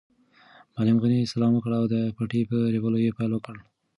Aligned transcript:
معلم 0.73 0.97
غني 1.03 1.19
سلام 1.33 1.51
وکړ 1.53 1.71
او 1.79 1.85
د 1.93 1.95
پټي 2.17 2.41
په 2.49 2.57
رېبلو 2.73 2.97
یې 3.05 3.15
پیل 3.17 3.31
وکړ. 3.33 3.55